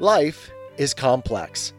Life 0.00 0.52
is 0.76 0.94
complex. 0.94 1.72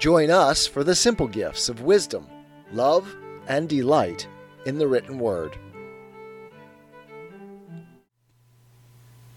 Join 0.00 0.30
us 0.30 0.66
for 0.66 0.82
the 0.82 0.96
simple 0.96 1.28
gifts 1.28 1.68
of 1.68 1.82
wisdom, 1.82 2.26
love, 2.72 3.14
and 3.46 3.68
delight 3.68 4.26
in 4.66 4.78
the 4.78 4.88
written 4.88 5.16
word. 5.16 5.56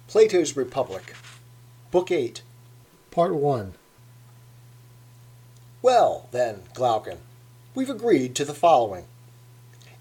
Plato's 0.07 0.57
Republic, 0.57 1.13
Book 1.91 2.09
8, 2.09 2.41
Part 3.11 3.35
1. 3.35 3.73
Well, 5.83 6.29
then, 6.31 6.63
Glaucon, 6.73 7.19
we've 7.75 7.91
agreed 7.91 8.33
to 8.35 8.45
the 8.45 8.55
following. 8.55 9.05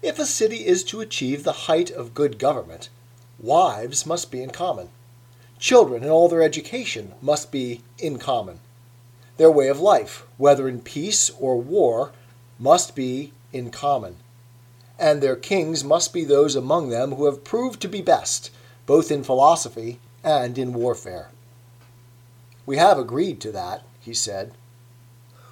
If 0.01 0.17
a 0.17 0.25
city 0.25 0.65
is 0.65 0.83
to 0.85 1.01
achieve 1.01 1.43
the 1.43 1.67
height 1.69 1.91
of 1.91 2.15
good 2.15 2.39
government, 2.39 2.89
wives 3.39 4.07
must 4.07 4.31
be 4.31 4.41
in 4.41 4.49
common. 4.49 4.89
Children 5.63 6.03
and 6.03 6.11
all 6.11 6.27
their 6.27 6.41
education 6.41 7.13
must 7.21 7.49
be 7.49 7.83
in 7.97 8.19
common. 8.19 8.59
Their 9.37 9.49
way 9.49 9.69
of 9.69 9.79
life, 9.79 10.25
whether 10.35 10.67
in 10.67 10.81
peace 10.81 11.29
or 11.39 11.55
war, 11.55 12.11
must 12.59 12.97
be 12.97 13.31
in 13.53 13.71
common. 13.71 14.17
And 14.99 15.23
their 15.23 15.37
kings 15.37 15.81
must 15.81 16.11
be 16.11 16.25
those 16.25 16.57
among 16.57 16.89
them 16.89 17.13
who 17.13 17.27
have 17.27 17.45
proved 17.45 17.79
to 17.79 17.87
be 17.87 18.01
best, 18.01 18.51
both 18.85 19.09
in 19.09 19.23
philosophy 19.23 20.01
and 20.21 20.57
in 20.57 20.73
warfare. 20.73 21.29
We 22.65 22.75
have 22.75 22.97
agreed 22.97 23.39
to 23.39 23.51
that, 23.53 23.83
he 24.01 24.13
said. 24.13 24.51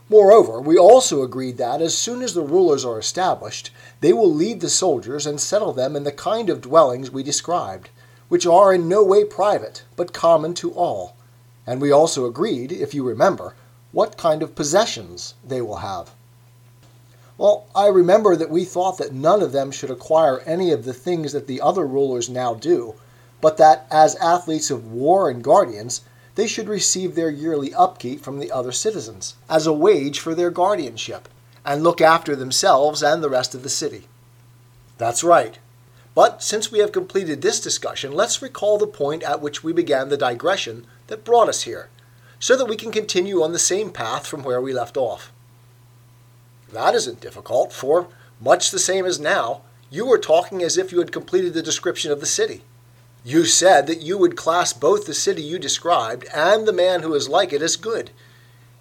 Moreover, 0.09 0.59
we 0.59 0.77
also 0.77 1.21
agreed 1.21 1.55
that 1.55 1.81
as 1.81 1.98
soon 1.98 2.21
as 2.21 2.34
the 2.34 2.41
rulers 2.41 2.84
are 2.84 2.99
established, 2.99 3.71
they 4.01 4.12
will 4.12 4.29
lead 4.29 4.59
the 4.59 4.70
soldiers 4.70 5.25
and 5.25 5.39
settle 5.39 5.71
them 5.71 5.95
in 5.95 6.03
the 6.03 6.12
kind 6.12 6.49
of 6.49 6.59
dwellings 6.59 7.09
we 7.09 7.23
described, 7.23 7.89
which 8.31 8.45
are 8.45 8.73
in 8.73 8.88
no 8.88 9.03
way 9.03 9.26
private, 9.26 9.84
but 9.98 10.13
common 10.13 10.53
to 10.53 10.71
all. 10.71 11.17
And 11.67 11.81
we 11.81 11.91
also 11.91 12.26
agreed, 12.26 12.71
if 12.71 12.94
you 12.94 13.04
remember, 13.04 13.55
what 13.91 14.16
kind 14.16 14.41
of 14.41 14.55
possessions 14.55 15.34
they 15.46 15.62
will 15.62 15.79
have. 15.79 16.12
Well, 17.38 17.65
I 17.76 17.88
remember 17.88 18.38
that 18.38 18.49
we 18.49 18.63
thought 18.63 18.98
that 18.99 19.12
none 19.12 19.41
of 19.41 19.51
them 19.51 19.70
should 19.70 19.91
acquire 19.91 20.40
any 20.46 20.71
of 20.71 20.85
the 20.85 20.93
things 20.93 21.34
that 21.34 21.48
the 21.48 21.60
other 21.60 21.85
rulers 21.85 22.29
now 22.29 22.54
do, 22.54 22.96
but 23.41 23.57
that 23.57 23.85
as 23.91 24.15
athletes 24.15 24.71
of 24.71 24.93
war 24.93 25.29
and 25.29 25.43
guardians, 25.43 25.99
they 26.35 26.48
should 26.48 26.70
receive 26.70 27.16
their 27.16 27.29
yearly 27.29 27.73
upkeep 27.73 28.21
from 28.21 28.40
the 28.40 28.49
other 28.49 28.71
citizens, 28.71 29.35
as 29.49 29.68
a 29.68 29.73
wage 29.73 30.21
for 30.21 30.34
their 30.34 30.51
guardianship, 30.51 31.27
and 31.66 31.84
look 31.84 31.99
after 31.99 32.34
themselves 32.34 33.04
and 33.04 33.21
the 33.21 33.29
rest 33.29 33.54
of 33.54 33.63
the 33.63 33.68
city. 33.68 34.07
That's 34.98 35.21
right. 35.21 35.60
But 36.13 36.43
since 36.43 36.71
we 36.71 36.79
have 36.79 36.91
completed 36.91 37.41
this 37.41 37.62
discussion, 37.62 38.12
let's 38.12 38.41
recall 38.41 38.77
the 38.77 38.87
point 38.87 39.23
at 39.23 39.41
which 39.41 39.63
we 39.63 39.71
began 39.71 40.09
the 40.09 40.17
digression 40.17 40.85
that 41.07 41.23
brought 41.23 41.48
us 41.48 41.63
here, 41.63 41.90
so 42.40 42.57
that 42.57 42.67
we 42.67 42.76
can 42.76 42.91
continue 42.91 43.41
on 43.41 43.54
the 43.54 43.59
same 43.59 43.91
path 43.91 44.27
from 44.27 44.43
where 44.43 44.62
we 44.62 44.73
left 44.73 44.98
off. 44.98 45.32
That 46.73 46.95
isn't 46.95 47.21
difficult, 47.21 47.71
for, 47.71 48.07
much 48.39 48.71
the 48.71 48.79
same 48.79 49.05
as 49.05 49.20
now, 49.20 49.62
you 49.89 50.05
were 50.05 50.17
talking 50.17 50.63
as 50.63 50.77
if 50.77 50.91
you 50.91 50.99
had 50.99 51.12
completed 51.12 51.54
the 51.54 51.62
description 51.62 52.12
of 52.12 52.20
the 52.20 52.26
city. 52.26 52.63
You 53.23 53.45
said 53.45 53.87
that 53.87 54.01
you 54.01 54.17
would 54.17 54.35
class 54.35 54.73
both 54.73 55.05
the 55.05 55.13
city 55.13 55.43
you 55.43 55.59
described 55.59 56.26
and 56.34 56.67
the 56.67 56.73
man 56.73 57.04
who 57.04 57.13
is 57.13 57.29
like 57.29 57.54
it 57.54 57.62
as 57.62 57.76
good, 57.76 58.12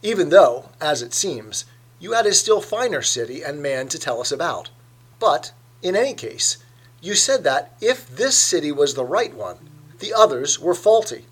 even 0.03 0.31
though, 0.31 0.71
as 0.81 1.03
it 1.03 1.13
seems, 1.13 1.65
you 1.99 2.13
had 2.13 2.27
a 2.27 2.33
still 2.33 2.63
finer 2.63 3.03
city 3.03 3.43
and 3.43 3.61
man 3.61 3.89
to 3.89 3.99
tell 3.99 4.21
us 4.21 4.33
about. 4.33 4.71
But, 5.19 5.53
in 5.83 5.95
any 5.95 6.15
case, 6.15 6.57
you 7.01 7.15
said 7.15 7.45
that 7.45 7.75
if 7.81 8.09
this 8.09 8.37
city 8.37 8.71
was 8.71 8.95
the 8.95 9.05
right 9.05 9.35
one, 9.35 9.57
the 9.99 10.13
others 10.13 10.59
were 10.59 10.75
faulty. 10.75 11.25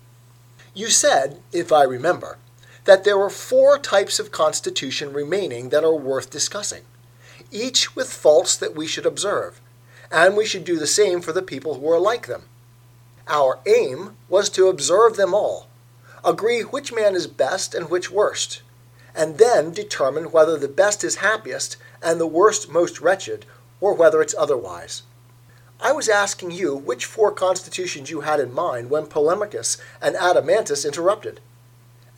You 0.73 0.87
said, 0.87 1.39
if 1.51 1.71
I 1.71 1.83
remember, 1.83 2.37
that 2.85 3.03
there 3.03 3.17
were 3.17 3.29
four 3.29 3.77
types 3.77 4.19
of 4.19 4.31
constitution 4.31 5.13
remaining 5.13 5.69
that 5.69 5.83
are 5.83 5.95
worth 5.95 6.29
discussing, 6.29 6.83
each 7.51 7.95
with 7.95 8.11
faults 8.11 8.55
that 8.55 8.75
we 8.75 8.87
should 8.87 9.05
observe, 9.05 9.61
and 10.11 10.35
we 10.35 10.45
should 10.45 10.63
do 10.63 10.77
the 10.77 10.87
same 10.87 11.21
for 11.21 11.33
the 11.33 11.41
people 11.41 11.75
who 11.75 11.89
are 11.91 11.99
like 11.99 12.27
them. 12.27 12.43
Our 13.27 13.59
aim 13.67 14.15
was 14.27 14.49
to 14.51 14.67
observe 14.67 15.17
them 15.17 15.35
all, 15.35 15.67
agree 16.25 16.61
which 16.61 16.91
man 16.91 17.15
is 17.15 17.27
best 17.27 17.75
and 17.75 17.89
which 17.89 18.09
worst, 18.09 18.63
and 19.15 19.37
then 19.37 19.71
determine 19.71 20.31
whether 20.31 20.57
the 20.57 20.67
best 20.67 21.03
is 21.03 21.17
happiest 21.17 21.77
and 22.01 22.19
the 22.19 22.27
worst 22.27 22.69
most 22.69 23.01
wretched, 23.01 23.45
or 23.81 23.93
whether 23.93 24.21
it's 24.21 24.35
otherwise. 24.37 25.03
I 25.81 25.93
was 25.93 26.09
asking 26.09 26.51
you 26.51 26.75
which 26.75 27.05
four 27.05 27.31
constitutions 27.31 28.09
you 28.09 28.21
had 28.21 28.39
in 28.39 28.53
mind 28.53 28.89
when 28.89 29.05
Polemarchus 29.05 29.79
and 30.01 30.15
Adeimantus 30.15 30.85
interrupted. 30.85 31.39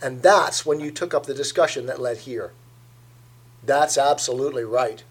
And 0.00 0.22
that's 0.22 0.66
when 0.66 0.80
you 0.80 0.90
took 0.90 1.14
up 1.14 1.26
the 1.26 1.34
discussion 1.34 1.86
that 1.86 2.00
led 2.00 2.18
here. 2.18 2.52
That's 3.62 3.96
absolutely 3.96 4.64
right. 4.64 5.04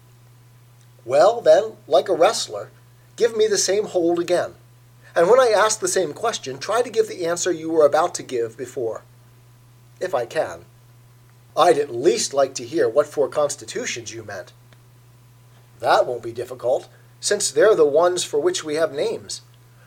Well, 1.06 1.40
then, 1.40 1.76
like 1.86 2.10
a 2.10 2.14
wrestler, 2.14 2.70
give 3.16 3.34
me 3.34 3.46
the 3.46 3.56
same 3.56 3.86
hold 3.86 4.18
again. 4.18 4.54
And 5.16 5.28
when 5.28 5.40
I 5.40 5.48
ask 5.48 5.80
the 5.80 5.88
same 5.88 6.12
question, 6.12 6.58
try 6.58 6.82
to 6.82 6.90
give 6.90 7.08
the 7.08 7.26
answer 7.26 7.50
you 7.50 7.70
were 7.70 7.86
about 7.86 8.14
to 8.16 8.22
give 8.22 8.56
before. 8.56 9.02
If 9.98 10.14
I 10.14 10.26
can. 10.26 10.66
I'd 11.56 11.78
at 11.78 11.94
least 11.94 12.34
like 12.34 12.54
to 12.56 12.66
hear 12.66 12.88
what 12.88 13.06
four 13.06 13.28
constitutions 13.28 14.12
you 14.12 14.24
meant. 14.24 14.52
That 15.80 16.06
won't 16.06 16.22
be 16.22 16.32
difficult, 16.32 16.88
since 17.22 17.52
they're 17.52 17.76
the 17.76 17.86
ones 17.86 18.24
for 18.24 18.40
which 18.40 18.64
we 18.64 18.74
have 18.74 18.92
names. 18.92 19.42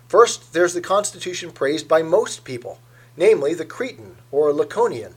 First, 0.08 0.54
there's 0.54 0.74
the 0.74 0.82
constitution 0.82 1.52
praised 1.52 1.86
by 1.86 2.02
most 2.02 2.46
people, 2.46 2.80
namely 3.18 3.54
the 3.54 3.66
Cretan 3.66 4.16
or 4.32 4.54
Laconian. 4.54 5.16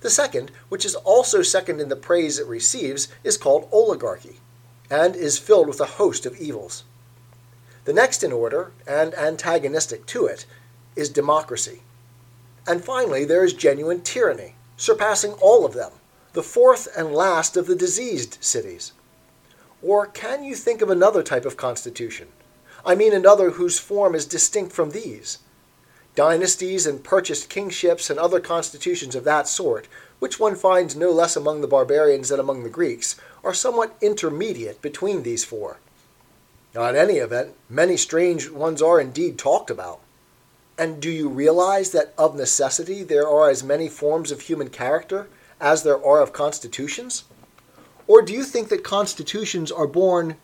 The 0.00 0.08
second, 0.08 0.50
which 0.70 0.86
is 0.86 0.94
also 0.94 1.42
second 1.42 1.78
in 1.78 1.90
the 1.90 1.94
praise 1.94 2.38
it 2.38 2.46
receives, 2.46 3.08
is 3.22 3.36
called 3.36 3.68
oligarchy, 3.70 4.40
and 4.90 5.14
is 5.14 5.38
filled 5.38 5.68
with 5.68 5.80
a 5.80 5.96
host 6.00 6.24
of 6.24 6.40
evils. 6.40 6.84
The 7.84 7.92
next 7.92 8.24
in 8.24 8.32
order, 8.32 8.72
and 8.86 9.14
antagonistic 9.14 10.06
to 10.06 10.24
it, 10.24 10.46
is 10.96 11.10
democracy. 11.10 11.82
And 12.66 12.82
finally, 12.82 13.26
there 13.26 13.44
is 13.44 13.52
genuine 13.52 14.00
tyranny, 14.00 14.54
surpassing 14.78 15.32
all 15.34 15.66
of 15.66 15.74
them, 15.74 15.92
the 16.32 16.42
fourth 16.42 16.88
and 16.96 17.12
last 17.12 17.58
of 17.58 17.66
the 17.66 17.76
diseased 17.76 18.38
cities. 18.40 18.92
Or 19.86 20.04
can 20.04 20.42
you 20.42 20.56
think 20.56 20.82
of 20.82 20.90
another 20.90 21.22
type 21.22 21.44
of 21.44 21.56
constitution? 21.56 22.26
I 22.84 22.96
mean, 22.96 23.12
another 23.12 23.50
whose 23.50 23.78
form 23.78 24.16
is 24.16 24.26
distinct 24.26 24.72
from 24.72 24.90
these. 24.90 25.38
Dynasties 26.16 26.88
and 26.88 27.04
purchased 27.04 27.48
kingships 27.48 28.10
and 28.10 28.18
other 28.18 28.40
constitutions 28.40 29.14
of 29.14 29.22
that 29.22 29.46
sort, 29.46 29.86
which 30.18 30.40
one 30.40 30.56
finds 30.56 30.96
no 30.96 31.12
less 31.12 31.36
among 31.36 31.60
the 31.60 31.68
barbarians 31.68 32.30
than 32.30 32.40
among 32.40 32.64
the 32.64 32.68
Greeks, 32.68 33.14
are 33.44 33.54
somewhat 33.54 33.96
intermediate 34.00 34.82
between 34.82 35.22
these 35.22 35.44
four. 35.44 35.76
In 36.74 36.96
any 36.96 37.18
event, 37.18 37.54
many 37.70 37.96
strange 37.96 38.50
ones 38.50 38.82
are 38.82 39.00
indeed 39.00 39.38
talked 39.38 39.70
about. 39.70 40.00
And 40.76 41.00
do 41.00 41.10
you 41.10 41.28
realize 41.28 41.92
that 41.92 42.12
of 42.18 42.34
necessity 42.34 43.04
there 43.04 43.28
are 43.28 43.48
as 43.48 43.62
many 43.62 43.88
forms 43.88 44.32
of 44.32 44.40
human 44.40 44.68
character 44.68 45.28
as 45.60 45.84
there 45.84 46.04
are 46.04 46.20
of 46.20 46.32
constitutions? 46.32 47.22
Or 48.06 48.22
do 48.22 48.32
you 48.32 48.44
think 48.44 48.68
that 48.68 48.84
constitutions 48.84 49.72
are 49.72 49.86
born, 49.86 50.36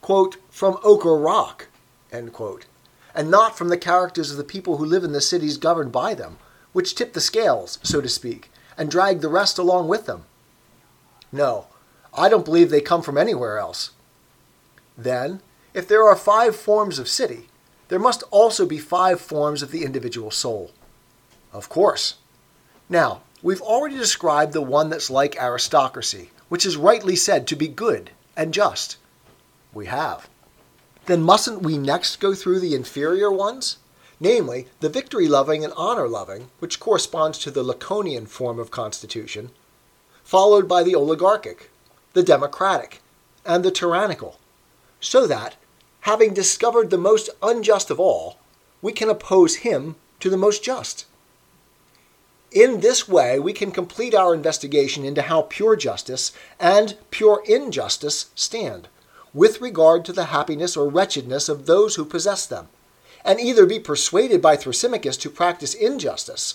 quote, 0.00 0.36
from 0.50 0.78
ochre 0.82 1.16
rock, 1.16 1.68
end 2.12 2.32
quote, 2.32 2.66
and 3.14 3.30
not 3.30 3.56
from 3.56 3.68
the 3.68 3.78
characters 3.78 4.30
of 4.30 4.36
the 4.36 4.44
people 4.44 4.76
who 4.76 4.84
live 4.84 5.04
in 5.04 5.12
the 5.12 5.20
cities 5.20 5.56
governed 5.56 5.92
by 5.92 6.14
them, 6.14 6.38
which 6.72 6.94
tip 6.94 7.12
the 7.12 7.20
scales, 7.20 7.78
so 7.82 8.00
to 8.00 8.08
speak, 8.08 8.50
and 8.76 8.90
drag 8.90 9.20
the 9.20 9.28
rest 9.28 9.58
along 9.58 9.88
with 9.88 10.06
them? 10.06 10.24
No, 11.32 11.66
I 12.12 12.28
don't 12.28 12.44
believe 12.44 12.70
they 12.70 12.80
come 12.80 13.02
from 13.02 13.18
anywhere 13.18 13.58
else. 13.58 13.90
Then, 14.98 15.40
if 15.74 15.86
there 15.86 16.04
are 16.04 16.16
five 16.16 16.56
forms 16.56 16.98
of 16.98 17.08
city, 17.08 17.48
there 17.88 17.98
must 17.98 18.22
also 18.30 18.66
be 18.66 18.78
five 18.78 19.20
forms 19.20 19.62
of 19.62 19.70
the 19.70 19.84
individual 19.84 20.30
soul. 20.30 20.72
Of 21.52 21.68
course. 21.68 22.16
Now, 22.88 23.22
we've 23.42 23.60
already 23.60 23.96
described 23.96 24.52
the 24.52 24.62
one 24.62 24.90
that's 24.90 25.10
like 25.10 25.40
aristocracy, 25.40 26.30
which 26.48 26.66
is 26.66 26.76
rightly 26.76 27.16
said 27.16 27.46
to 27.46 27.56
be 27.56 27.68
good 27.68 28.10
and 28.36 28.54
just. 28.54 28.96
We 29.72 29.86
have. 29.86 30.28
Then 31.06 31.22
mustn't 31.22 31.62
we 31.62 31.78
next 31.78 32.16
go 32.16 32.34
through 32.34 32.60
the 32.60 32.74
inferior 32.74 33.30
ones? 33.30 33.78
Namely, 34.18 34.68
the 34.80 34.88
victory 34.88 35.28
loving 35.28 35.64
and 35.64 35.72
honor 35.76 36.08
loving, 36.08 36.50
which 36.58 36.80
corresponds 36.80 37.38
to 37.38 37.50
the 37.50 37.62
Laconian 37.62 38.26
form 38.26 38.58
of 38.58 38.70
constitution, 38.70 39.50
followed 40.24 40.66
by 40.66 40.82
the 40.82 40.94
oligarchic, 40.94 41.70
the 42.14 42.22
democratic, 42.22 43.02
and 43.44 43.64
the 43.64 43.70
tyrannical, 43.70 44.38
so 45.00 45.26
that, 45.26 45.56
having 46.00 46.32
discovered 46.32 46.90
the 46.90 46.98
most 46.98 47.28
unjust 47.42 47.90
of 47.90 48.00
all, 48.00 48.38
we 48.80 48.92
can 48.92 49.08
oppose 49.08 49.56
him 49.56 49.96
to 50.20 50.30
the 50.30 50.36
most 50.36 50.64
just. 50.64 51.04
In 52.56 52.80
this 52.80 53.06
way, 53.06 53.38
we 53.38 53.52
can 53.52 53.70
complete 53.70 54.14
our 54.14 54.32
investigation 54.32 55.04
into 55.04 55.20
how 55.20 55.42
pure 55.42 55.76
justice 55.76 56.32
and 56.58 56.96
pure 57.10 57.42
injustice 57.46 58.30
stand, 58.34 58.88
with 59.34 59.60
regard 59.60 60.06
to 60.06 60.12
the 60.14 60.32
happiness 60.32 60.74
or 60.74 60.88
wretchedness 60.88 61.50
of 61.50 61.66
those 61.66 61.96
who 61.96 62.04
possess 62.06 62.46
them, 62.46 62.68
and 63.26 63.38
either 63.38 63.66
be 63.66 63.78
persuaded 63.78 64.40
by 64.40 64.56
Thrasymachus 64.56 65.20
to 65.20 65.28
practice 65.28 65.74
injustice, 65.74 66.54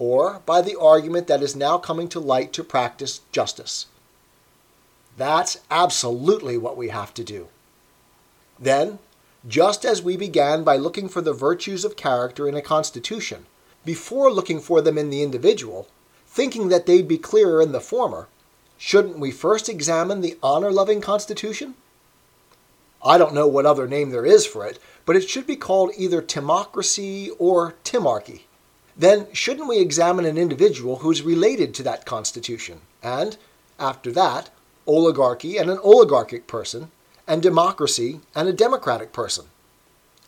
or 0.00 0.42
by 0.46 0.60
the 0.60 0.76
argument 0.76 1.28
that 1.28 1.44
is 1.44 1.54
now 1.54 1.78
coming 1.78 2.08
to 2.08 2.18
light 2.18 2.52
to 2.54 2.64
practice 2.64 3.20
justice. 3.30 3.86
That's 5.16 5.60
absolutely 5.70 6.58
what 6.58 6.76
we 6.76 6.88
have 6.88 7.14
to 7.14 7.22
do. 7.22 7.46
Then, 8.58 8.98
just 9.46 9.84
as 9.84 10.02
we 10.02 10.16
began 10.16 10.64
by 10.64 10.76
looking 10.76 11.08
for 11.08 11.20
the 11.20 11.32
virtues 11.32 11.84
of 11.84 11.94
character 11.94 12.48
in 12.48 12.56
a 12.56 12.60
constitution, 12.60 13.46
before 13.86 14.30
looking 14.30 14.60
for 14.60 14.82
them 14.82 14.98
in 14.98 15.08
the 15.08 15.22
individual, 15.22 15.88
thinking 16.26 16.68
that 16.68 16.84
they'd 16.84 17.08
be 17.08 17.16
clearer 17.16 17.62
in 17.62 17.72
the 17.72 17.80
former, 17.80 18.28
shouldn't 18.76 19.18
we 19.18 19.30
first 19.30 19.70
examine 19.70 20.20
the 20.20 20.36
honor 20.42 20.70
loving 20.70 21.00
constitution? 21.00 21.74
I 23.02 23.16
don't 23.16 23.32
know 23.32 23.46
what 23.46 23.64
other 23.64 23.86
name 23.86 24.10
there 24.10 24.26
is 24.26 24.44
for 24.44 24.66
it, 24.66 24.78
but 25.06 25.16
it 25.16 25.30
should 25.30 25.46
be 25.46 25.56
called 25.56 25.92
either 25.96 26.20
timocracy 26.20 27.30
or 27.38 27.76
timarchy. 27.84 28.42
Then 28.96 29.28
shouldn't 29.32 29.68
we 29.68 29.78
examine 29.78 30.24
an 30.24 30.36
individual 30.36 30.96
who's 30.96 31.22
related 31.22 31.72
to 31.74 31.82
that 31.84 32.04
constitution, 32.04 32.80
and, 33.02 33.36
after 33.78 34.10
that, 34.12 34.50
oligarchy 34.86 35.58
and 35.58 35.70
an 35.70 35.78
oligarchic 35.84 36.46
person, 36.46 36.90
and 37.26 37.42
democracy 37.42 38.20
and 38.34 38.48
a 38.48 38.52
democratic 38.52 39.12
person? 39.12 39.46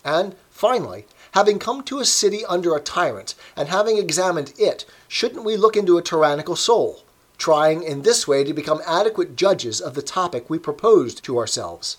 And, 0.03 0.35
finally, 0.49 1.05
having 1.31 1.59
come 1.59 1.83
to 1.83 1.99
a 1.99 2.05
city 2.05 2.45
under 2.45 2.75
a 2.75 2.79
tyrant 2.79 3.35
and 3.55 3.67
having 3.67 3.97
examined 3.97 4.53
it, 4.57 4.85
shouldn't 5.07 5.43
we 5.43 5.57
look 5.57 5.75
into 5.75 5.97
a 5.97 6.01
tyrannical 6.01 6.55
soul, 6.55 7.03
trying 7.37 7.83
in 7.83 8.01
this 8.01 8.27
way 8.27 8.43
to 8.43 8.53
become 8.53 8.81
adequate 8.85 9.35
judges 9.35 9.81
of 9.81 9.93
the 9.93 10.01
topic 10.01 10.49
we 10.49 10.59
proposed 10.59 11.23
to 11.23 11.37
ourselves? 11.37 11.97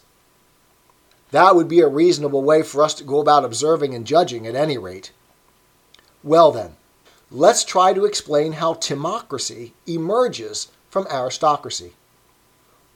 That 1.30 1.54
would 1.54 1.68
be 1.68 1.80
a 1.80 1.88
reasonable 1.88 2.42
way 2.42 2.62
for 2.62 2.82
us 2.82 2.94
to 2.94 3.04
go 3.04 3.20
about 3.20 3.44
observing 3.44 3.94
and 3.94 4.06
judging 4.06 4.46
at 4.46 4.56
any 4.56 4.78
rate. 4.78 5.12
Well 6.24 6.50
then, 6.50 6.76
let's 7.30 7.64
try 7.64 7.92
to 7.92 8.04
explain 8.04 8.52
how 8.52 8.74
timocracy 8.74 9.72
emerges 9.86 10.68
from 10.90 11.06
aristocracy. 11.08 11.92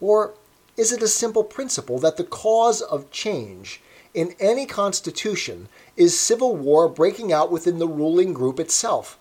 Or 0.01 0.35
is 0.77 0.91
it 0.91 1.03
a 1.03 1.09
simple 1.09 1.45
principle 1.45 1.99
that 2.01 2.17
the 2.17 2.25
cause 2.25 2.83
of 2.83 3.11
change 3.13 3.81
in 4.15 4.35
any 4.39 4.65
constitution 4.65 5.69
is 5.97 6.19
civil 6.19 6.57
war 6.57 6.89
breaking 6.89 7.33
out 7.33 7.51
within 7.51 7.79
the 7.79 7.89
ruling 7.89 8.33
group 8.33 8.61
itself, 8.61 9.19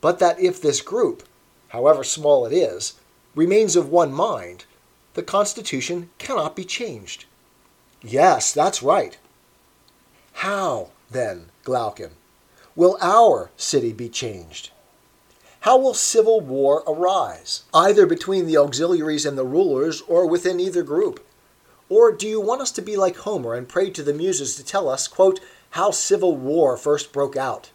but 0.00 0.18
that 0.18 0.38
if 0.40 0.60
this 0.60 0.82
group, 0.82 1.22
however 1.68 2.04
small 2.04 2.44
it 2.44 2.52
is, 2.52 2.94
remains 3.34 3.76
of 3.76 3.88
one 3.88 4.12
mind, 4.12 4.64
the 5.14 5.22
constitution 5.22 6.10
cannot 6.18 6.56
be 6.56 6.64
changed? 6.64 7.24
Yes, 8.02 8.52
that's 8.52 8.82
right. 8.82 9.16
How, 10.34 10.90
then, 11.10 11.46
Glaucon, 11.62 12.10
will 12.74 12.98
our 13.00 13.50
city 13.56 13.92
be 13.92 14.08
changed? 14.08 14.70
How 15.60 15.78
will 15.78 15.94
civil 15.94 16.40
war 16.40 16.82
arise, 16.86 17.62
either 17.72 18.04
between 18.04 18.46
the 18.46 18.58
auxiliaries 18.58 19.24
and 19.24 19.38
the 19.38 19.46
rulers, 19.46 20.02
or 20.02 20.26
within 20.26 20.60
either 20.60 20.82
group? 20.82 21.24
Or 21.88 22.12
do 22.12 22.26
you 22.26 22.40
want 22.40 22.62
us 22.62 22.70
to 22.72 22.82
be 22.82 22.96
like 22.96 23.16
Homer 23.16 23.54
and 23.54 23.68
pray 23.68 23.90
to 23.90 24.02
the 24.02 24.14
Muses 24.14 24.56
to 24.56 24.64
tell 24.64 24.88
us, 24.88 25.06
quote, 25.06 25.40
how 25.70 25.90
civil 25.90 26.36
war 26.36 26.76
first 26.76 27.12
broke 27.12 27.36
out? 27.36 27.70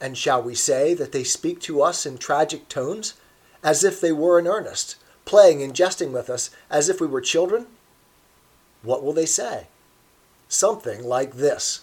And 0.00 0.16
shall 0.16 0.42
we 0.42 0.54
say 0.54 0.94
that 0.94 1.12
they 1.12 1.24
speak 1.24 1.60
to 1.62 1.82
us 1.82 2.06
in 2.06 2.18
tragic 2.18 2.68
tones, 2.68 3.14
as 3.62 3.82
if 3.84 4.00
they 4.00 4.12
were 4.12 4.38
in 4.38 4.46
earnest, 4.46 4.96
playing 5.24 5.62
and 5.62 5.74
jesting 5.74 6.12
with 6.12 6.30
us 6.30 6.50
as 6.70 6.88
if 6.88 7.00
we 7.00 7.06
were 7.06 7.20
children? 7.20 7.66
what 8.86 9.02
will 9.02 9.12
they 9.12 9.26
say? 9.26 9.66
Something 10.48 11.04
like 11.04 11.34
this 11.34 11.82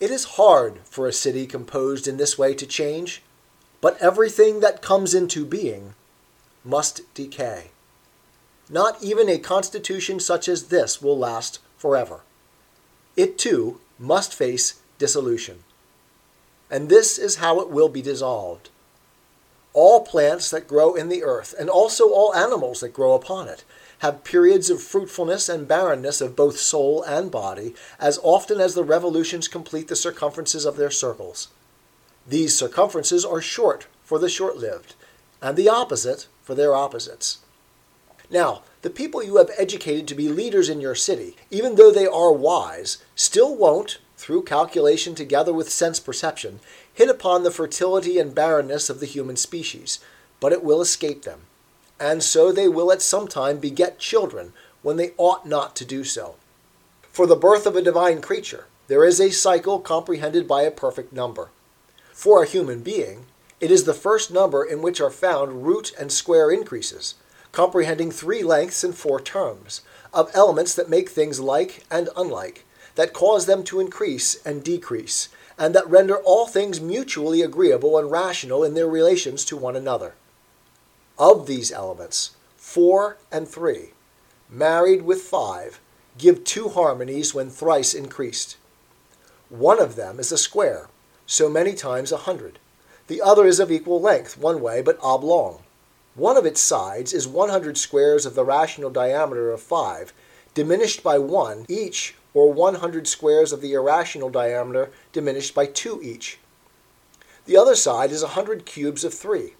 It 0.00 0.10
is 0.10 0.36
hard 0.36 0.80
for 0.84 1.06
a 1.06 1.12
city 1.12 1.46
composed 1.46 2.08
in 2.08 2.16
this 2.16 2.38
way 2.38 2.54
to 2.54 2.66
change, 2.66 3.22
but 3.80 4.00
everything 4.00 4.60
that 4.60 4.82
comes 4.82 5.14
into 5.14 5.44
being 5.44 5.94
must 6.64 7.02
decay. 7.14 7.70
Not 8.68 9.02
even 9.02 9.28
a 9.28 9.38
constitution 9.38 10.20
such 10.20 10.48
as 10.48 10.68
this 10.68 11.00
will 11.00 11.18
last 11.18 11.58
forever. 11.76 12.20
It 13.16 13.38
too 13.38 13.80
must 13.98 14.34
face 14.34 14.80
dissolution. 14.98 15.64
And 16.70 16.88
this 16.88 17.18
is 17.18 17.36
how 17.36 17.60
it 17.60 17.70
will 17.70 17.88
be 17.88 18.02
dissolved. 18.02 18.68
All 19.72 20.04
plants 20.04 20.50
that 20.50 20.68
grow 20.68 20.94
in 20.94 21.08
the 21.08 21.22
earth, 21.22 21.54
and 21.58 21.70
also 21.70 22.10
all 22.10 22.34
animals 22.34 22.80
that 22.80 22.92
grow 22.92 23.14
upon 23.14 23.48
it, 23.48 23.64
have 24.00 24.24
periods 24.24 24.70
of 24.70 24.82
fruitfulness 24.82 25.48
and 25.48 25.66
barrenness 25.66 26.20
of 26.20 26.36
both 26.36 26.58
soul 26.58 27.02
and 27.02 27.30
body, 27.30 27.74
as 27.98 28.18
often 28.22 28.60
as 28.60 28.74
the 28.74 28.84
revolutions 28.84 29.48
complete 29.48 29.88
the 29.88 29.96
circumferences 29.96 30.64
of 30.64 30.76
their 30.76 30.90
circles. 30.90 31.48
These 32.26 32.56
circumferences 32.56 33.24
are 33.24 33.40
short 33.40 33.86
for 34.04 34.18
the 34.18 34.28
short 34.28 34.56
lived, 34.56 34.94
and 35.40 35.56
the 35.56 35.68
opposite 35.68 36.28
for 36.42 36.54
their 36.54 36.74
opposites. 36.74 37.38
Now, 38.30 38.62
the 38.82 38.90
people 38.90 39.22
you 39.22 39.36
have 39.36 39.50
educated 39.56 40.06
to 40.08 40.14
be 40.14 40.28
leaders 40.28 40.68
in 40.68 40.80
your 40.80 40.94
city, 40.94 41.36
even 41.50 41.74
though 41.74 41.90
they 41.90 42.06
are 42.06 42.32
wise, 42.32 42.98
still 43.14 43.54
won't, 43.54 43.98
through 44.16 44.42
calculation 44.42 45.14
together 45.14 45.52
with 45.52 45.70
sense 45.70 46.00
perception, 46.00 46.60
hit 46.92 47.08
upon 47.08 47.42
the 47.42 47.50
fertility 47.50 48.18
and 48.18 48.34
barrenness 48.34 48.90
of 48.90 49.00
the 49.00 49.06
human 49.06 49.36
species, 49.36 50.00
but 50.40 50.52
it 50.52 50.62
will 50.62 50.80
escape 50.80 51.22
them 51.22 51.42
and 52.00 52.22
so 52.22 52.52
they 52.52 52.68
will 52.68 52.92
at 52.92 53.02
some 53.02 53.26
time 53.26 53.58
beget 53.58 53.98
children 53.98 54.52
when 54.82 54.96
they 54.96 55.12
ought 55.16 55.46
not 55.46 55.74
to 55.76 55.84
do 55.84 56.04
so. 56.04 56.36
For 57.10 57.26
the 57.26 57.36
birth 57.36 57.66
of 57.66 57.74
a 57.74 57.82
divine 57.82 58.20
creature, 58.20 58.66
there 58.86 59.04
is 59.04 59.20
a 59.20 59.30
cycle 59.30 59.80
comprehended 59.80 60.46
by 60.46 60.62
a 60.62 60.70
perfect 60.70 61.12
number. 61.12 61.50
For 62.12 62.42
a 62.42 62.46
human 62.46 62.82
being, 62.82 63.26
it 63.60 63.70
is 63.70 63.84
the 63.84 63.94
first 63.94 64.30
number 64.30 64.64
in 64.64 64.82
which 64.82 65.00
are 65.00 65.10
found 65.10 65.66
root 65.66 65.92
and 65.98 66.12
square 66.12 66.50
increases, 66.50 67.14
comprehending 67.52 68.10
three 68.10 68.42
lengths 68.42 68.84
and 68.84 68.94
four 68.94 69.20
terms, 69.20 69.82
of 70.12 70.30
elements 70.34 70.74
that 70.74 70.88
make 70.88 71.08
things 71.08 71.40
like 71.40 71.84
and 71.90 72.08
unlike, 72.16 72.64
that 72.94 73.12
cause 73.12 73.46
them 73.46 73.62
to 73.64 73.80
increase 73.80 74.40
and 74.44 74.64
decrease, 74.64 75.28
and 75.58 75.74
that 75.74 75.88
render 75.88 76.16
all 76.18 76.46
things 76.46 76.80
mutually 76.80 77.42
agreeable 77.42 77.98
and 77.98 78.10
rational 78.10 78.64
in 78.64 78.74
their 78.74 78.88
relations 78.88 79.44
to 79.44 79.56
one 79.56 79.76
another 79.76 80.14
of 81.18 81.46
these 81.46 81.72
elements, 81.72 82.36
four 82.56 83.18
and 83.32 83.48
three, 83.48 83.90
married 84.48 85.02
with 85.02 85.22
five, 85.22 85.80
give 86.16 86.44
two 86.44 86.68
harmonies 86.68 87.34
when 87.34 87.50
thrice 87.50 87.92
increased. 87.92 88.56
One 89.48 89.80
of 89.80 89.96
them 89.96 90.20
is 90.20 90.30
a 90.30 90.38
square, 90.38 90.88
so 91.26 91.48
many 91.48 91.74
times 91.74 92.12
a 92.12 92.18
hundred. 92.18 92.58
The 93.08 93.20
other 93.20 93.46
is 93.46 93.58
of 93.58 93.72
equal 93.72 94.00
length, 94.00 94.38
one 94.38 94.60
way, 94.60 94.82
but 94.82 94.98
oblong. 95.02 95.62
One 96.18 96.36
of 96.36 96.44
its 96.44 96.60
sides 96.60 97.14
is 97.14 97.26
100 97.26 97.78
squares 97.78 98.26
of 98.26 98.34
the 98.34 98.44
rational 98.44 98.90
diameter 98.90 99.50
of 99.50 99.62
5, 99.62 100.12
diminished 100.52 101.02
by 101.02 101.16
1 101.18 101.64
each, 101.68 102.16
or 102.34 102.52
100 102.52 103.06
squares 103.06 103.52
of 103.52 103.60
the 103.60 103.72
irrational 103.72 104.28
diameter 104.28 104.90
diminished 105.12 105.54
by 105.54 105.66
2 105.66 106.02
each. 106.02 106.38
The 107.46 107.56
other 107.56 107.74
side 107.74 108.10
is 108.10 108.22
100 108.22 108.66
cubes 108.66 109.04
of 109.04 109.14
3 109.14 109.54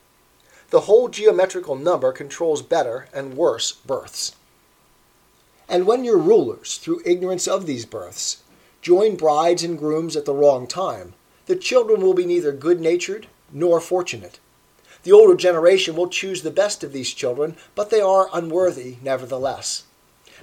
the 0.70 0.80
whole 0.80 1.08
geometrical 1.08 1.76
number 1.76 2.12
controls 2.12 2.60
better 2.60 3.08
and 3.14 3.36
worse 3.36 3.72
births. 3.72 4.34
And 5.68 5.86
when 5.86 6.04
your 6.04 6.18
rulers, 6.18 6.76
through 6.76 7.02
ignorance 7.06 7.48
of 7.48 7.64
these 7.64 7.86
births, 7.86 8.42
join 8.82 9.16
brides 9.16 9.62
and 9.62 9.78
grooms 9.78 10.14
at 10.14 10.26
the 10.26 10.34
wrong 10.34 10.66
time, 10.66 11.14
the 11.46 11.56
children 11.56 12.02
will 12.02 12.14
be 12.14 12.26
neither 12.26 12.52
good 12.52 12.80
natured 12.80 13.28
nor 13.50 13.80
fortunate. 13.80 14.40
The 15.08 15.14
older 15.14 15.36
generation 15.36 15.96
will 15.96 16.08
choose 16.08 16.42
the 16.42 16.50
best 16.50 16.84
of 16.84 16.92
these 16.92 17.14
children, 17.14 17.56
but 17.74 17.88
they 17.88 18.02
are 18.02 18.28
unworthy 18.30 18.98
nevertheless. 19.02 19.84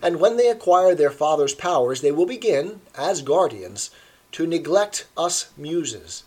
And 0.01 0.19
when 0.19 0.38
they 0.38 0.50
acquire 0.50 0.95
their 0.95 1.12
father's 1.12 1.53
powers, 1.53 2.01
they 2.01 2.12
will 2.12 2.25
begin, 2.25 2.81
as 2.98 3.22
guardians, 3.22 3.91
to 4.31 4.48
neglect 4.48 5.05
us 5.15 5.51
muses 5.55 6.24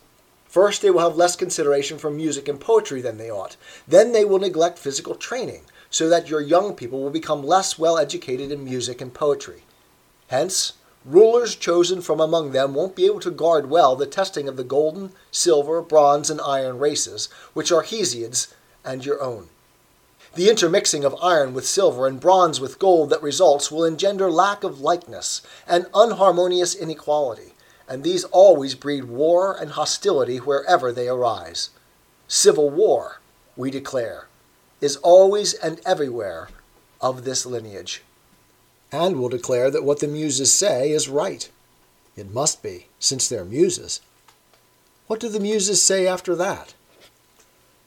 First, 0.46 0.82
they 0.82 0.90
will 0.92 1.00
have 1.00 1.16
less 1.16 1.34
consideration 1.34 1.98
for 1.98 2.12
music 2.12 2.46
and 2.46 2.60
poetry 2.60 3.00
than 3.00 3.18
they 3.18 3.28
ought. 3.28 3.56
Then 3.88 4.12
they 4.12 4.24
will 4.24 4.38
neglect 4.38 4.78
physical 4.78 5.16
training, 5.16 5.64
so 5.90 6.08
that 6.08 6.30
your 6.30 6.40
young 6.40 6.74
people 6.74 7.02
will 7.02 7.10
become 7.10 7.42
less 7.42 7.76
well 7.76 7.98
educated 7.98 8.52
in 8.52 8.64
music 8.64 9.00
and 9.00 9.12
poetry. 9.12 9.64
Hence, 10.28 10.74
rulers 11.04 11.54
chosen 11.54 12.00
from 12.00 12.20
among 12.20 12.52
them 12.52 12.74
won't 12.74 12.96
be 12.96 13.06
able 13.06 13.20
to 13.20 13.30
guard 13.30 13.70
well 13.70 13.96
the 13.96 14.06
testing 14.06 14.48
of 14.48 14.56
the 14.56 14.64
golden, 14.64 15.12
silver, 15.30 15.80
bronze, 15.82 16.30
and 16.30 16.40
iron 16.40 16.78
races, 16.78 17.28
which 17.54 17.72
are 17.72 17.82
Hesiod's 17.82 18.54
and 18.84 19.04
your 19.04 19.22
own. 19.22 19.48
The 20.34 20.50
intermixing 20.50 21.04
of 21.04 21.16
iron 21.22 21.54
with 21.54 21.66
silver 21.66 22.06
and 22.06 22.20
bronze 22.20 22.60
with 22.60 22.78
gold 22.78 23.10
that 23.10 23.22
results 23.22 23.70
will 23.70 23.84
engender 23.84 24.30
lack 24.30 24.62
of 24.62 24.80
likeness 24.80 25.42
and 25.66 25.86
unharmonious 25.94 26.74
inequality 26.74 27.54
and 27.88 28.04
these 28.04 28.24
always 28.24 28.74
breed 28.74 29.04
war 29.04 29.56
and 29.58 29.70
hostility 29.70 30.36
wherever 30.36 30.92
they 30.92 31.08
arise. 31.08 31.70
Civil 32.28 32.68
war, 32.68 33.20
we 33.56 33.70
declare, 33.70 34.26
is 34.80 34.96
always 34.96 35.54
and 35.54 35.80
everywhere 35.86 36.48
of 37.00 37.24
this 37.24 37.46
lineage. 37.46 38.02
And 38.90 39.20
will 39.20 39.28
declare 39.28 39.70
that 39.70 39.84
what 39.84 40.00
the 40.00 40.08
Muses 40.08 40.52
say 40.52 40.90
is 40.90 41.08
right. 41.08 41.48
It 42.16 42.32
must 42.32 42.62
be, 42.62 42.86
since 42.98 43.28
they're 43.28 43.44
Muses. 43.44 44.00
What 45.06 45.20
do 45.20 45.28
the 45.28 45.40
Muses 45.40 45.82
say 45.82 46.06
after 46.06 46.34
that? 46.36 46.74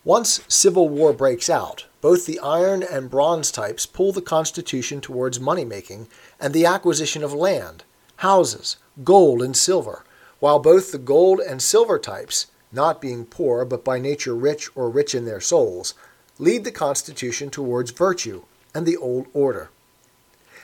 Once 0.04 0.42
civil 0.48 0.90
war 0.90 1.14
breaks 1.14 1.50
out, 1.50 1.86
both 2.02 2.26
the 2.26 2.40
iron 2.40 2.82
and 2.82 3.10
bronze 3.10 3.52
types 3.52 3.86
pull 3.86 4.12
the 4.12 4.22
Constitution 4.22 5.00
towards 5.00 5.40
money 5.40 5.64
making 5.64 6.08
and 6.40 6.54
the 6.54 6.66
acquisition 6.66 7.24
of 7.24 7.34
land, 7.34 7.84
houses, 8.18 8.78
gold, 9.04 9.44
and 9.44 9.56
silver, 9.56 10.04
while 10.40 10.58
both 10.58 10.92
the 10.92 10.98
gold 10.98 11.40
and 11.40 11.62
silver 11.62 12.00
types, 12.00 12.48
not 12.72 13.00
being 13.00 13.26
poor 13.26 13.64
but 13.64 13.84
by 13.84 14.00
nature 14.00 14.36
rich 14.36 14.70
or 14.76 14.90
rich 14.90 15.14
in 15.14 15.26
their 15.26 15.42
souls, 15.42 15.94
lead 16.40 16.64
the 16.64 16.72
Constitution 16.72 17.52
towards 17.52 17.92
virtue 17.92 18.42
and 18.74 18.88
the 18.88 18.98
old 18.98 19.28
order. 19.34 19.70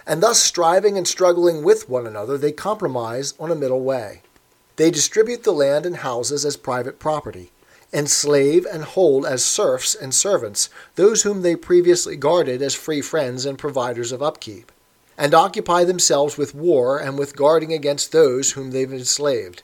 And 0.07 0.23
thus, 0.23 0.41
striving 0.41 0.97
and 0.97 1.05
struggling 1.05 1.63
with 1.63 1.89
one 1.89 2.07
another, 2.07 2.37
they 2.37 2.53
compromise 2.53 3.33
on 3.37 3.51
a 3.51 3.55
middle 3.55 3.81
way. 3.81 4.21
They 4.77 4.89
distribute 4.89 5.43
the 5.43 5.51
land 5.51 5.85
and 5.85 5.97
houses 5.97 6.45
as 6.45 6.55
private 6.55 6.97
property, 6.97 7.51
enslave 7.91 8.65
and 8.65 8.85
hold 8.85 9.25
as 9.25 9.43
serfs 9.43 9.93
and 9.93 10.13
servants 10.13 10.69
those 10.95 11.23
whom 11.23 11.41
they 11.41 11.57
previously 11.57 12.15
guarded 12.15 12.61
as 12.61 12.73
free 12.73 13.01
friends 13.01 13.45
and 13.45 13.59
providers 13.59 14.13
of 14.13 14.23
upkeep, 14.23 14.71
and 15.17 15.33
occupy 15.33 15.83
themselves 15.83 16.37
with 16.37 16.55
war 16.55 16.97
and 16.97 17.19
with 17.19 17.35
guarding 17.35 17.73
against 17.73 18.13
those 18.13 18.51
whom 18.51 18.71
they've 18.71 18.93
enslaved. 18.93 19.61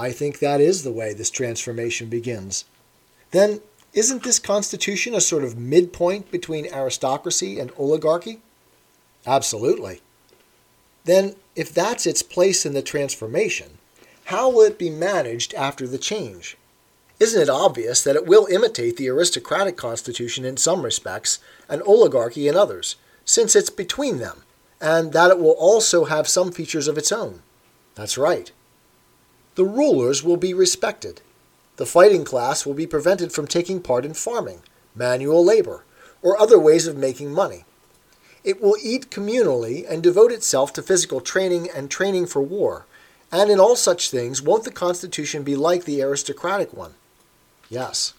I 0.00 0.10
think 0.10 0.40
that 0.40 0.60
is 0.60 0.82
the 0.82 0.90
way 0.90 1.14
this 1.14 1.30
transformation 1.30 2.08
begins. 2.08 2.64
Then, 3.30 3.60
isn't 3.92 4.24
this 4.24 4.40
constitution 4.40 5.14
a 5.14 5.20
sort 5.20 5.44
of 5.44 5.58
midpoint 5.58 6.32
between 6.32 6.72
aristocracy 6.72 7.60
and 7.60 7.70
oligarchy? 7.76 8.40
Absolutely. 9.26 10.00
Then, 11.04 11.36
if 11.56 11.72
that's 11.72 12.06
its 12.06 12.22
place 12.22 12.64
in 12.64 12.74
the 12.74 12.82
transformation, 12.82 13.78
how 14.24 14.50
will 14.50 14.62
it 14.62 14.78
be 14.78 14.90
managed 14.90 15.54
after 15.54 15.86
the 15.86 15.98
change? 15.98 16.56
Isn't 17.18 17.42
it 17.42 17.50
obvious 17.50 18.02
that 18.02 18.16
it 18.16 18.26
will 18.26 18.46
imitate 18.46 18.96
the 18.96 19.08
aristocratic 19.10 19.76
constitution 19.76 20.44
in 20.44 20.56
some 20.56 20.82
respects 20.82 21.38
and 21.68 21.82
oligarchy 21.82 22.48
in 22.48 22.56
others, 22.56 22.96
since 23.24 23.54
it's 23.54 23.70
between 23.70 24.18
them, 24.18 24.42
and 24.80 25.12
that 25.12 25.30
it 25.30 25.38
will 25.38 25.56
also 25.58 26.06
have 26.06 26.28
some 26.28 26.50
features 26.50 26.88
of 26.88 26.96
its 26.96 27.12
own? 27.12 27.42
That's 27.94 28.16
right. 28.16 28.50
The 29.56 29.64
rulers 29.64 30.22
will 30.22 30.38
be 30.38 30.54
respected. 30.54 31.20
The 31.76 31.84
fighting 31.84 32.24
class 32.24 32.64
will 32.64 32.74
be 32.74 32.86
prevented 32.86 33.32
from 33.32 33.46
taking 33.46 33.82
part 33.82 34.04
in 34.04 34.14
farming, 34.14 34.62
manual 34.94 35.44
labor, 35.44 35.84
or 36.22 36.40
other 36.40 36.58
ways 36.58 36.86
of 36.86 36.96
making 36.96 37.32
money. 37.32 37.64
It 38.42 38.60
will 38.60 38.76
eat 38.82 39.10
communally 39.10 39.84
and 39.88 40.02
devote 40.02 40.32
itself 40.32 40.72
to 40.74 40.82
physical 40.82 41.20
training 41.20 41.68
and 41.74 41.90
training 41.90 42.26
for 42.26 42.40
war. 42.40 42.86
And 43.30 43.50
in 43.50 43.60
all 43.60 43.76
such 43.76 44.10
things, 44.10 44.42
won't 44.42 44.64
the 44.64 44.70
Constitution 44.70 45.42
be 45.42 45.54
like 45.56 45.84
the 45.84 46.02
aristocratic 46.02 46.72
one? 46.72 46.94
Yes. 47.68 48.14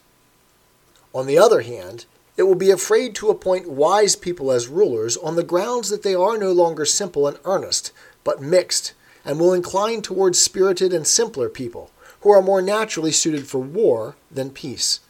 On 1.14 1.26
the 1.26 1.38
other 1.38 1.62
hand, 1.62 2.06
it 2.38 2.44
will 2.44 2.56
be 2.56 2.72
afraid 2.72 3.14
to 3.16 3.30
appoint 3.30 3.70
wise 3.70 4.16
people 4.16 4.52
as 4.52 4.68
rulers 4.68 5.18
on 5.18 5.36
the 5.36 5.44
grounds 5.44 5.90
that 5.90 6.04
they 6.04 6.16
are 6.16 6.38
no 6.38 6.52
longer 6.52 6.86
simple 6.86 7.28
and 7.28 7.38
earnest, 7.44 7.92
but 8.24 8.42
mixed, 8.42 8.94
and 9.26 9.40
will 9.40 9.54
incline 9.54 10.02
towards 10.02 10.40
spirited 10.40 10.94
and 10.94 11.06
simpler 11.06 11.50
people, 11.50 11.92
who 12.22 12.32
are 12.32 12.42
more 12.42 12.62
naturally 12.62 13.12
suited 13.12 13.48
for 13.48 13.60
war 13.60 14.16
than 14.32 14.50
peace. 14.50 15.02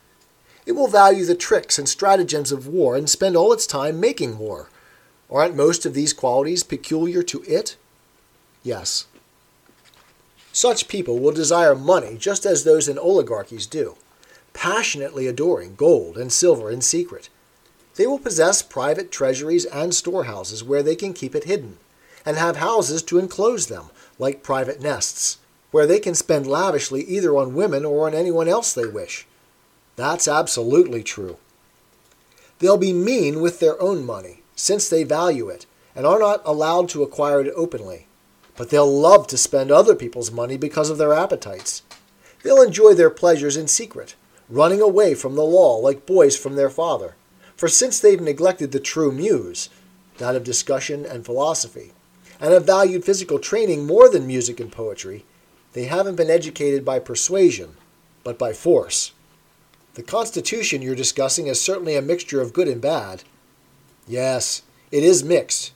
It 0.65 0.71
will 0.73 0.87
value 0.87 1.25
the 1.25 1.35
tricks 1.35 1.77
and 1.77 1.87
stratagems 1.87 2.51
of 2.51 2.67
war 2.67 2.95
and 2.95 3.09
spend 3.09 3.35
all 3.35 3.53
its 3.53 3.67
time 3.67 3.99
making 3.99 4.37
war. 4.37 4.69
Aren't 5.31 5.55
most 5.55 5.85
of 5.85 5.93
these 5.93 6.13
qualities 6.13 6.63
peculiar 6.63 7.23
to 7.23 7.43
it? 7.43 7.77
Yes. 8.63 9.05
Such 10.51 10.89
people 10.89 11.19
will 11.19 11.31
desire 11.31 11.73
money 11.73 12.17
just 12.17 12.45
as 12.45 12.63
those 12.63 12.89
in 12.89 12.99
oligarchies 12.99 13.65
do 13.65 13.95
passionately 14.53 15.27
adoring 15.27 15.75
gold 15.75 16.17
and 16.17 16.31
silver 16.31 16.71
in 16.71 16.81
secret. 16.81 17.29
They 17.95 18.07
will 18.07 18.19
possess 18.19 18.61
private 18.61 19.11
treasuries 19.11 19.65
and 19.65 19.93
storehouses 19.93 20.63
where 20.63 20.83
they 20.83 20.95
can 20.95 21.13
keep 21.13 21.35
it 21.35 21.45
hidden, 21.45 21.77
and 22.25 22.37
have 22.37 22.57
houses 22.57 23.01
to 23.03 23.19
enclose 23.19 23.67
them, 23.67 23.89
like 24.19 24.43
private 24.43 24.81
nests, 24.81 25.37
where 25.71 25.87
they 25.87 25.99
can 25.99 26.15
spend 26.15 26.47
lavishly 26.47 27.03
either 27.03 27.35
on 27.35 27.55
women 27.55 27.85
or 27.85 28.07
on 28.07 28.13
anyone 28.13 28.47
else 28.47 28.73
they 28.73 28.85
wish. 28.85 29.25
That's 29.95 30.27
absolutely 30.27 31.03
true. 31.03 31.37
They'll 32.59 32.77
be 32.77 32.93
mean 32.93 33.41
with 33.41 33.59
their 33.59 33.81
own 33.81 34.05
money, 34.05 34.40
since 34.61 34.87
they 34.87 35.03
value 35.03 35.49
it, 35.49 35.65
and 35.95 36.05
are 36.05 36.19
not 36.19 36.39
allowed 36.45 36.87
to 36.87 37.01
acquire 37.01 37.41
it 37.41 37.51
openly. 37.55 38.05
But 38.55 38.69
they'll 38.69 38.85
love 38.85 39.25
to 39.27 39.37
spend 39.37 39.71
other 39.71 39.95
people's 39.95 40.29
money 40.29 40.55
because 40.55 40.91
of 40.91 40.99
their 40.99 41.15
appetites. 41.15 41.81
They'll 42.43 42.61
enjoy 42.61 42.93
their 42.93 43.09
pleasures 43.09 43.57
in 43.57 43.67
secret, 43.67 44.13
running 44.49 44.79
away 44.79 45.15
from 45.15 45.33
the 45.33 45.41
law 45.41 45.77
like 45.77 46.05
boys 46.05 46.37
from 46.37 46.55
their 46.55 46.69
father. 46.69 47.15
For 47.55 47.67
since 47.67 47.99
they've 47.99 48.21
neglected 48.21 48.71
the 48.71 48.79
true 48.79 49.11
muse, 49.11 49.69
that 50.19 50.35
of 50.35 50.43
discussion 50.43 51.05
and 51.05 51.25
philosophy, 51.25 51.91
and 52.39 52.53
have 52.53 52.65
valued 52.65 53.03
physical 53.03 53.39
training 53.39 53.87
more 53.87 54.09
than 54.09 54.27
music 54.27 54.59
and 54.59 54.71
poetry, 54.71 55.25
they 55.73 55.85
haven't 55.85 56.17
been 56.17 56.29
educated 56.29 56.85
by 56.85 56.99
persuasion, 56.99 57.77
but 58.23 58.37
by 58.37 58.53
force. 58.53 59.11
The 59.95 60.03
Constitution 60.03 60.83
you're 60.83 60.93
discussing 60.93 61.47
is 61.47 61.59
certainly 61.59 61.95
a 61.95 62.01
mixture 62.01 62.41
of 62.41 62.53
good 62.53 62.67
and 62.67 62.79
bad. 62.79 63.23
Yes, 64.11 64.63
it 64.91 65.05
is 65.05 65.23
mixed. 65.23 65.71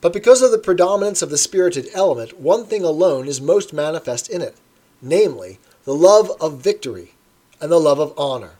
But 0.00 0.12
because 0.12 0.42
of 0.42 0.52
the 0.52 0.58
predominance 0.58 1.22
of 1.22 1.30
the 1.30 1.36
spirited 1.36 1.88
element, 1.92 2.38
one 2.38 2.64
thing 2.64 2.84
alone 2.84 3.26
is 3.26 3.40
most 3.40 3.72
manifest 3.72 4.30
in 4.30 4.42
it, 4.42 4.54
namely, 5.02 5.58
the 5.82 5.94
love 5.94 6.30
of 6.40 6.60
victory 6.60 7.14
and 7.60 7.72
the 7.72 7.80
love 7.80 7.98
of 7.98 8.14
honor. 8.16 8.52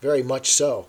Very 0.00 0.22
much 0.22 0.52
so. 0.52 0.86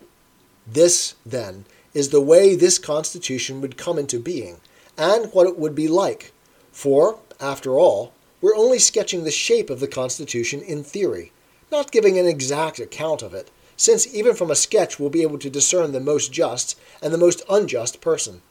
This, 0.68 1.16
then, 1.26 1.66
is 1.96 2.10
the 2.10 2.22
way 2.22 2.56
this 2.56 2.78
Constitution 2.78 3.60
would 3.60 3.76
come 3.76 3.98
into 3.98 4.20
being, 4.20 4.58
and 4.96 5.34
what 5.34 5.48
it 5.48 5.58
would 5.58 5.74
be 5.74 5.88
like. 5.88 6.32
For, 6.72 7.18
after 7.40 7.80
all, 7.80 8.14
we're 8.40 8.56
only 8.56 8.78
sketching 8.78 9.24
the 9.24 9.32
shape 9.32 9.72
of 9.72 9.80
the 9.80 9.88
Constitution 9.88 10.62
in 10.62 10.84
theory, 10.84 11.32
not 11.72 11.92
giving 11.92 12.20
an 12.20 12.28
exact 12.28 12.78
account 12.78 13.24
of 13.24 13.34
it, 13.34 13.50
since 13.78 14.14
even 14.14 14.36
from 14.36 14.52
a 14.52 14.56
sketch 14.56 15.00
we'll 15.00 15.10
be 15.10 15.22
able 15.22 15.40
to 15.40 15.50
discern 15.50 15.92
the 15.92 16.00
most 16.00 16.32
just 16.32 16.80
and 17.02 17.14
the 17.14 17.18
most 17.18 17.42
unjust 17.50 18.02
person. 18.02 18.42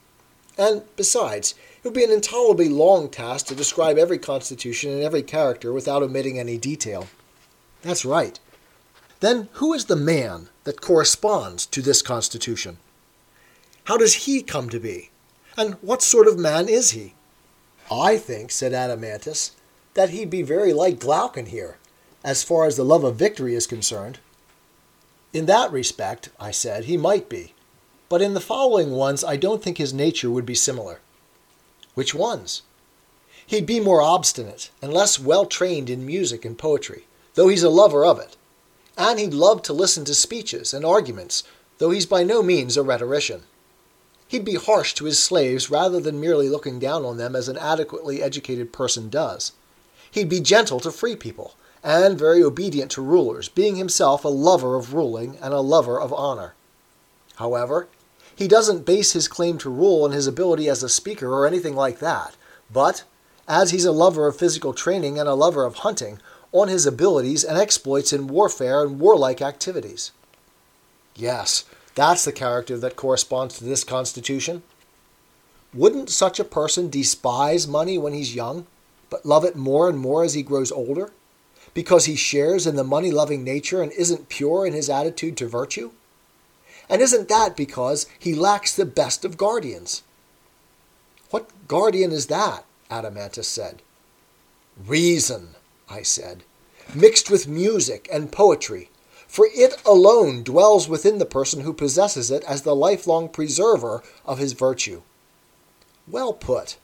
And, 0.57 0.83
besides, 0.95 1.55
it 1.77 1.83
would 1.83 1.93
be 1.93 2.03
an 2.03 2.11
intolerably 2.11 2.69
long 2.69 3.09
task 3.09 3.47
to 3.47 3.55
describe 3.55 3.97
every 3.97 4.19
constitution 4.19 4.91
and 4.91 5.01
every 5.01 5.23
character 5.23 5.73
without 5.73 6.03
omitting 6.03 6.37
any 6.37 6.57
detail. 6.57 7.07
That's 7.81 8.05
right. 8.05 8.39
Then 9.19 9.49
who 9.53 9.73
is 9.73 9.85
the 9.85 9.95
man 9.95 10.49
that 10.63 10.81
corresponds 10.81 11.65
to 11.67 11.81
this 11.81 12.01
Constitution? 12.01 12.77
How 13.85 13.97
does 13.97 14.25
he 14.25 14.41
come 14.41 14.69
to 14.69 14.79
be? 14.79 15.09
And 15.57 15.75
what 15.75 16.01
sort 16.01 16.27
of 16.27 16.37
man 16.37 16.69
is 16.69 16.91
he? 16.91 17.13
I 17.91 18.17
think, 18.17 18.51
said 18.51 18.71
Adeimantus, 18.71 19.51
that 19.93 20.09
he'd 20.09 20.29
be 20.29 20.41
very 20.41 20.73
like 20.73 20.99
Glaucon 20.99 21.47
here, 21.47 21.77
as 22.23 22.43
far 22.43 22.65
as 22.65 22.77
the 22.77 22.85
love 22.85 23.03
of 23.03 23.15
victory 23.15 23.55
is 23.55 23.67
concerned. 23.67 24.19
In 25.33 25.47
that 25.47 25.71
respect, 25.71 26.29
I 26.39 26.51
said, 26.51 26.85
he 26.85 26.95
might 26.95 27.27
be. 27.27 27.53
But 28.07 28.21
in 28.21 28.35
the 28.35 28.39
following 28.39 28.91
ones, 28.91 29.23
I 29.23 29.35
don't 29.35 29.61
think 29.61 29.77
his 29.77 29.93
nature 29.93 30.29
would 30.29 30.45
be 30.45 30.55
similar. 30.55 31.01
Which 31.95 32.13
ones? 32.13 32.61
He'd 33.45 33.65
be 33.65 33.79
more 33.79 34.01
obstinate 34.01 34.69
and 34.81 34.93
less 34.93 35.19
well 35.19 35.45
trained 35.45 35.89
in 35.89 36.05
music 36.05 36.45
and 36.45 36.57
poetry, 36.57 37.07
though 37.33 37.49
he's 37.49 37.63
a 37.63 37.69
lover 37.69 38.05
of 38.05 38.19
it 38.19 38.37
and 38.97 39.19
he'd 39.19 39.33
love 39.33 39.61
to 39.63 39.73
listen 39.73 40.05
to 40.05 40.13
speeches 40.13 40.73
and 40.73 40.85
arguments, 40.85 41.43
though 41.77 41.89
he's 41.89 42.05
by 42.05 42.23
no 42.23 42.43
means 42.43 42.77
a 42.77 42.83
rhetorician. 42.83 43.43
He'd 44.27 44.45
be 44.45 44.55
harsh 44.55 44.93
to 44.95 45.05
his 45.05 45.21
slaves 45.21 45.69
rather 45.69 45.99
than 45.99 46.19
merely 46.19 46.49
looking 46.49 46.79
down 46.79 47.05
on 47.05 47.17
them 47.17 47.35
as 47.35 47.47
an 47.47 47.57
adequately 47.57 48.21
educated 48.21 48.73
person 48.73 49.09
does. 49.09 49.51
He'd 50.09 50.29
be 50.29 50.39
gentle 50.39 50.79
to 50.81 50.91
free 50.91 51.15
people, 51.15 51.55
and 51.83 52.17
very 52.17 52.41
obedient 52.41 52.91
to 52.91 53.01
rulers, 53.01 53.49
being 53.49 53.75
himself 53.75 54.23
a 54.23 54.29
lover 54.29 54.75
of 54.75 54.93
ruling 54.93 55.37
and 55.41 55.53
a 55.53 55.59
lover 55.59 55.99
of 55.99 56.13
honor. 56.13 56.53
However, 57.35 57.87
he 58.35 58.47
doesn't 58.47 58.85
base 58.85 59.11
his 59.11 59.27
claim 59.27 59.57
to 59.59 59.69
rule 59.69 60.03
on 60.03 60.11
his 60.11 60.27
ability 60.27 60.69
as 60.69 60.81
a 60.81 60.89
speaker 60.89 61.31
or 61.31 61.45
anything 61.45 61.75
like 61.75 61.99
that, 61.99 62.35
but, 62.71 63.03
as 63.47 63.71
he's 63.71 63.85
a 63.85 63.91
lover 63.91 64.27
of 64.27 64.37
physical 64.37 64.73
training 64.73 65.19
and 65.19 65.27
a 65.27 65.33
lover 65.33 65.65
of 65.65 65.75
hunting, 65.75 66.19
on 66.51 66.67
his 66.67 66.85
abilities 66.85 67.43
and 67.43 67.57
exploits 67.57 68.13
in 68.13 68.27
warfare 68.27 68.83
and 68.83 68.99
warlike 68.99 69.41
activities. 69.41 70.11
Yes, 71.15 71.65
that's 71.95 72.25
the 72.25 72.31
character 72.31 72.77
that 72.77 72.95
corresponds 72.95 73.57
to 73.57 73.63
this 73.63 73.83
Constitution. 73.83 74.63
Wouldn't 75.73 76.09
such 76.09 76.39
a 76.39 76.45
person 76.45 76.89
despise 76.89 77.67
money 77.67 77.97
when 77.97 78.13
he's 78.13 78.35
young, 78.35 78.67
but 79.09 79.25
love 79.25 79.43
it 79.43 79.55
more 79.55 79.89
and 79.89 79.97
more 79.97 80.23
as 80.23 80.35
he 80.35 80.43
grows 80.43 80.71
older? 80.71 81.11
Because 81.73 82.05
he 82.05 82.15
shares 82.15 82.67
in 82.67 82.75
the 82.75 82.83
money 82.83 83.11
loving 83.11 83.43
nature 83.43 83.81
and 83.81 83.91
isn't 83.93 84.29
pure 84.29 84.65
in 84.65 84.73
his 84.73 84.89
attitude 84.89 85.37
to 85.37 85.47
virtue? 85.47 85.91
And 86.89 87.01
isn't 87.01 87.29
that 87.29 87.55
because 87.55 88.05
he 88.19 88.35
lacks 88.35 88.75
the 88.75 88.85
best 88.85 89.25
of 89.25 89.37
guardians? 89.37 90.03
What 91.29 91.49
guardian 91.67 92.11
is 92.11 92.27
that? 92.27 92.65
Adeimantus 92.91 93.45
said. 93.45 93.81
Reason, 94.85 95.55
I 95.89 96.03
said. 96.03 96.43
mixed 96.93 97.29
with 97.29 97.47
music 97.47 98.07
and 98.11 98.31
poetry, 98.31 98.89
for 99.27 99.47
it 99.53 99.81
alone 99.85 100.43
dwells 100.43 100.87
within 100.87 101.17
the 101.17 101.25
person 101.25 101.61
who 101.61 101.73
possesses 101.73 102.29
it 102.29 102.43
as 102.43 102.61
the 102.61 102.75
lifelong 102.75 103.29
preserver 103.29 104.03
of 104.25 104.37
his 104.37 104.53
virtue. 104.53 105.01
Well 106.07 106.33
put. 106.33 106.77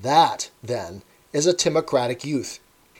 That, 0.00 0.50
then, 0.62 1.02
is 1.32 1.46
a 1.46 1.54
timocratic 1.54 2.24
youth. 2.24 2.58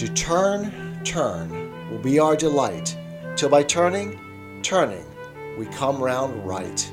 To 0.00 0.08
turn, 0.14 1.04
turn 1.04 1.90
will 1.90 1.98
be 1.98 2.18
our 2.18 2.34
delight, 2.34 2.96
till 3.36 3.50
by 3.50 3.62
turning, 3.62 4.18
turning, 4.62 5.04
we 5.58 5.66
come 5.66 6.02
round 6.02 6.42
right. 6.46 6.90